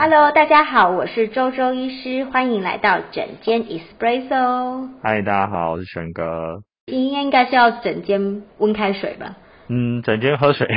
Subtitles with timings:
[0.00, 4.90] Hello，大家好，我是周周医师，欢迎来到整间 Espresso。
[5.02, 6.62] 嗨，大家好，我是璇哥。
[6.86, 9.34] 今天应该是要整间温开水吧？
[9.66, 10.68] 嗯，整间喝水。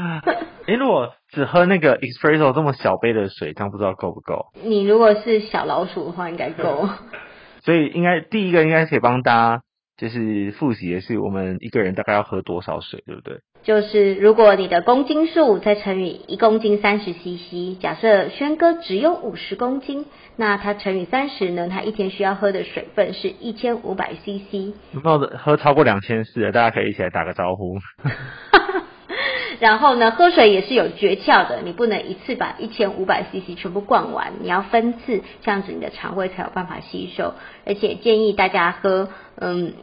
[0.66, 4.46] 诶如果只喝那个 Espresso 这么小杯的水，这样不知道够不够？
[4.64, 6.88] 你如果是小老鼠的话，应该够。
[7.60, 9.62] 所以应该第一个应该可以帮大家
[9.98, 13.40] 就是复习的是，我们一个人大概要喝多少水，对不对？
[13.64, 24.74] 就是如果你的公斤数再乘以一公斤三十 CC，假设轩哥只有五十公斤，那他乘以三十呢，他一天需要喝的水分是一千五百 CC。
[24.92, 26.50] 有没有喝超过两千四的？
[26.50, 27.78] 大家可以一起来打个招呼。
[29.60, 37.34] 然后呢，喝水也是有诀窍的，你不能一次把一千五百 CC 全部灌完，你要分次，这样子你的肠胃才有办法吸收。
[37.64, 39.74] 而且建议大家喝，嗯。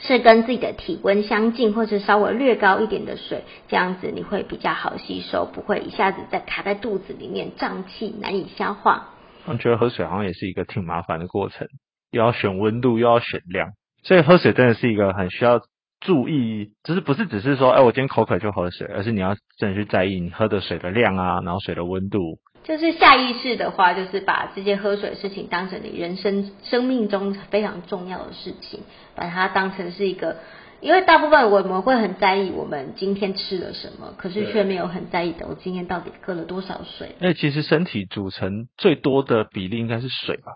[0.00, 9.10] 是跟自己的体温相近，或是稍微略高一点的水，这样子你会比较好吸收，不会一下子在卡在肚子里面胀气难以消化。
[9.46, 11.68] 我觉得喝水好像也是一个挺麻烦的过程，
[12.10, 13.70] 又要选温度，又要选量，
[14.02, 15.60] 所以喝水真的是一个很需要
[16.00, 22.38] 注意，就是不是只是说，哎，我今天口渴就喝水，而是你要真的去在意你喝的水的量啊，然后水的温度。
[22.62, 28.80] 就是下意识的话，就是把这些喝水的事情当成你人生生命中非常重要的事情，
[29.14, 30.36] 把它当成是一个，
[30.80, 37.16] 因为大部分我们会很在意我们今天吃了什么，可是却没有很在意的我今天到底喝了多少水。
[37.18, 40.52] 那其实身体组成最多的比例应该是水吧？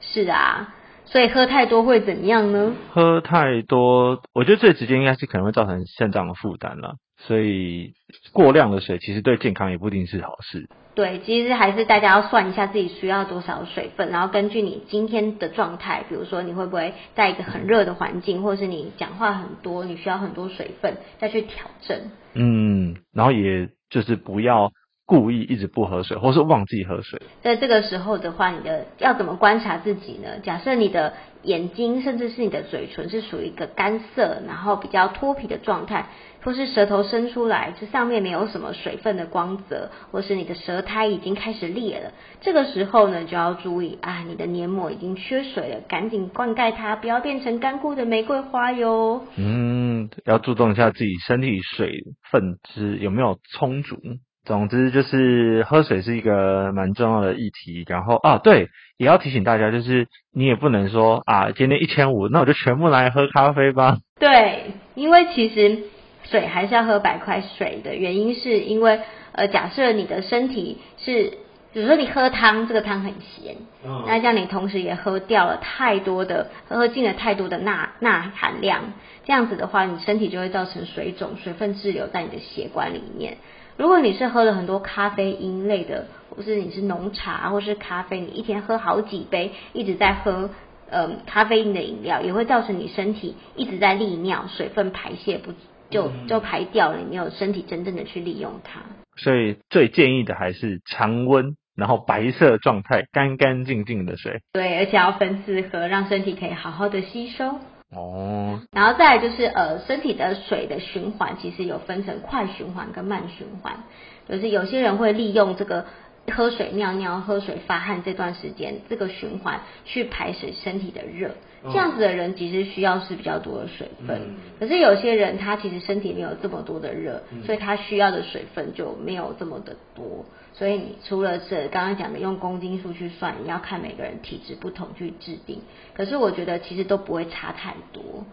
[0.00, 0.74] 是啊，
[1.12, 2.74] 所以喝太多会怎样呢？
[2.90, 6.94] 喝太多，我觉得最直接应该是可能会造成肾脏的负担了。
[7.18, 7.92] 所以
[8.32, 10.70] 过量的水其实对健康也不一定是好事。
[10.94, 22.10] 对，其实还是大家要算一下自己需要多少水分，然后根据你今天的状态，比如说你会不会在一个很热的环境，或者是你讲话很多，你需要很多水分，再去调整。
[22.34, 24.72] 嗯，然后也就是不要
[25.20, 27.20] 故意一直不喝水，或是忘记喝水。
[27.42, 30.38] 在这个时候的话，你的要怎么观察自己呢？
[30.42, 31.12] 假设你的
[31.42, 36.06] 眼睛甚至是你的嘴唇是属于一个干涩，然后比较脱皮的状态。
[36.44, 49.22] 或是舌头伸出来，这上面没有什么水分的光泽，或是你的舌苔已经开始裂了，这个时候呢，就要注意啊，你的黏膜已经缺水了，赶紧灌溉它，不要变成干枯的玫瑰花哟。
[49.36, 51.92] 嗯，要注重一下自己身体水
[52.32, 54.00] 分之有没有充足。
[54.44, 57.84] 总之就是喝水是一个蛮重要的议题。
[57.88, 63.98] 然后啊，对，也要提醒大家，就是你也不能说啊，今天一千五，那我就全部来喝咖啡吧。
[64.18, 65.84] 对，因为其实。
[66.24, 69.00] 水还是要喝白开水的原因是因为，
[69.32, 71.32] 呃，假设你的身体是，
[71.72, 78.92] 比如说你喝汤，这个汤很咸，嗯，那这样你同时也喝掉了太多的，喝进了太多的钠钠含量，
[79.26, 83.38] 这样子的话，你身体就会造成水肿，水分滞留在你的血管里面。
[83.82, 90.50] 如果你是喝了很多咖啡因类的，或是你是浓茶，或是咖啡，你一天喝好几杯，一直在喝，
[90.88, 95.52] 呃，咖啡因的饮料，也会造成你身体一直在利尿，水分排泄不。
[95.90, 98.82] 就就排掉了，你没有身体真正的去利用它。
[99.16, 104.42] 所以最建议的还是常温，然后白色状态，干干净净的水。
[104.52, 107.58] 对，而且要分次喝，让身体可以好好的吸收。
[107.94, 108.60] 哦。
[108.72, 113.84] 然后再来就是呃，身体的水的循环其实有分成快循环跟慢循环，
[114.28, 115.86] 就是有些人会利用这个。
[116.32, 121.32] 喝水、尿尿、喝水、发汗这段时间，这个循环去排水身体的热，
[121.64, 124.20] 这样子的人其实需要是比较多的水分。
[124.20, 130.24] 嗯、可是有些人他其实身体没有这么多的热，嗯、所以他需要的水分就没有这么的多。
[130.54, 135.60] 所以你除了是刚刚讲的用公斤数去算，你要看每个人体质不同去制定。
[135.94, 138.24] 可是我觉得其实都不会差太多。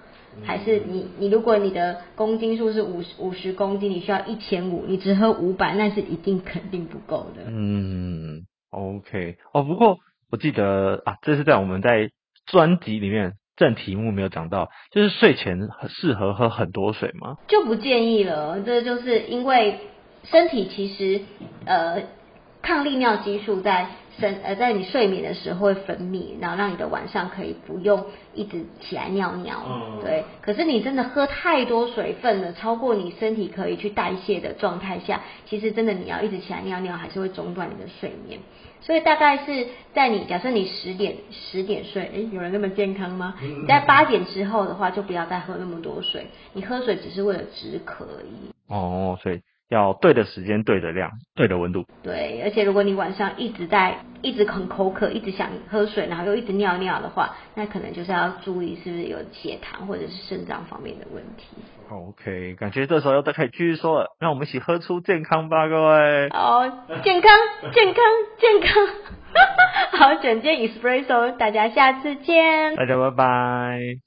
[0.43, 7.43] 还是你你如果你的公斤数是五十五十公斤，你需要一千五，你只喝五百，那是一定肯定不够的。
[7.47, 9.63] 嗯，OK 哦。
[9.63, 9.97] 不过
[10.29, 12.11] 我记得啊，这是在我们在
[12.51, 17.35] 专辑里面正题目没有讲到，就是睡前适合喝很多水吗？
[17.47, 19.79] 就不建议了，这就是因为
[20.23, 21.21] 身体其实
[21.65, 22.03] 呃
[22.61, 23.87] 抗利尿激素在
[24.19, 24.39] 身。
[24.43, 29.61] 呃，在你睡眠的时候会分泌，然后让你的晚上可以不用一直起来尿尿。
[29.65, 30.25] 嗯，对。
[30.41, 38.39] 可是你真的喝太多水分了，超过你身体可以去代谢的状态下，其实真的你要一直起来尿尿，还是会中断你的睡眠。
[38.81, 43.35] 所以大概是在你假设你十点十点睡，诶，有人那么健康吗？
[43.41, 46.27] 你在八点之后的话，就不要再喝那么多水。
[46.53, 48.51] 你喝水只是为了止渴而已。
[48.67, 51.85] 哦，所以要对的时间、对的量、对的温度。
[52.03, 61.45] 对，而且如果你晚上一直在一直很口渴，一直想喝水，然后又一直尿尿的话，那可能就是要注意是不是有血糖或者是肾脏方面的问题。
[61.89, 66.29] OK，感觉这时候又再可以继续说了，让我们一起喝出健康吧，各位。
[66.29, 66.67] 好，
[67.03, 67.31] 健康，
[67.73, 68.03] 健康，
[68.39, 68.87] 健康。
[69.93, 72.75] 好，整件 Espresso，大家下次见。
[72.75, 73.99] 大家拜拜。